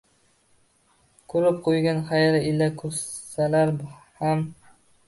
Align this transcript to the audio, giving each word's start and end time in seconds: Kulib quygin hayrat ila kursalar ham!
Kulib 1.33 1.61
quygin 1.67 2.01
hayrat 2.09 2.49
ila 2.53 2.73
kursalar 2.81 3.77
ham! 4.23 4.47